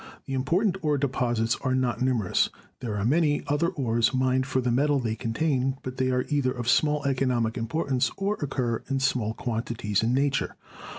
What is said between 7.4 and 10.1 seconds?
importance or occur in small quantities